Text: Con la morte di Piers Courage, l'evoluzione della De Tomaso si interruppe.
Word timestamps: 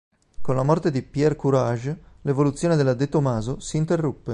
Con 0.41 0.55
la 0.55 0.63
morte 0.63 0.89
di 0.89 1.03
Piers 1.03 1.35
Courage, 1.35 1.95
l'evoluzione 2.23 2.75
della 2.75 2.95
De 2.95 3.07
Tomaso 3.07 3.59
si 3.59 3.77
interruppe. 3.77 4.29